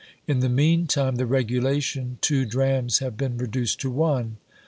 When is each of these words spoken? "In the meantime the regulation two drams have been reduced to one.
"In 0.27 0.39
the 0.39 0.49
meantime 0.49 1.17
the 1.17 1.27
regulation 1.27 2.17
two 2.21 2.43
drams 2.43 2.97
have 2.97 3.15
been 3.17 3.37
reduced 3.37 3.79
to 3.81 3.91
one. 3.91 4.37